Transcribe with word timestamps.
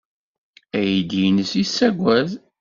Aydi-nnes 0.77 1.51
yessaggad. 1.59 2.29